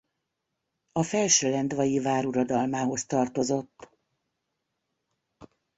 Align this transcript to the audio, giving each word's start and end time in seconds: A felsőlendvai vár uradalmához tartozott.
A 0.91 1.03
felsőlendvai 1.03 1.99
vár 1.99 2.25
uradalmához 2.25 3.05
tartozott. 3.05 3.89